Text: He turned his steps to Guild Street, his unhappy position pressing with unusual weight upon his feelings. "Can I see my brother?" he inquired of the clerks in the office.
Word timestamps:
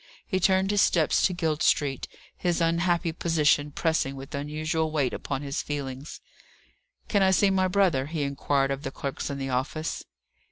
He 0.25 0.39
turned 0.39 0.71
his 0.71 0.81
steps 0.81 1.21
to 1.27 1.33
Guild 1.33 1.61
Street, 1.61 2.07
his 2.35 2.59
unhappy 2.59 3.11
position 3.11 3.69
pressing 3.69 4.15
with 4.15 4.33
unusual 4.33 4.89
weight 4.91 5.13
upon 5.13 5.43
his 5.43 5.61
feelings. 5.61 6.19
"Can 7.07 7.21
I 7.21 7.29
see 7.29 7.51
my 7.51 7.67
brother?" 7.67 8.07
he 8.07 8.23
inquired 8.23 8.71
of 8.71 8.81
the 8.81 8.89
clerks 8.89 9.29
in 9.29 9.37
the 9.37 9.49
office. 9.49 10.03